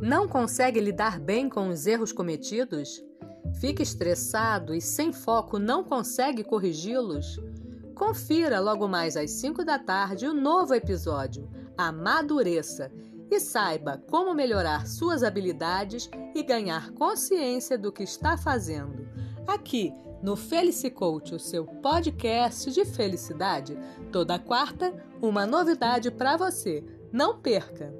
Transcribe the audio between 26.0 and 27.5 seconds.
para você. Não